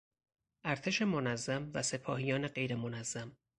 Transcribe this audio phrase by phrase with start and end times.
[0.65, 3.37] ارتش منظم و سپاهیان غیر منظم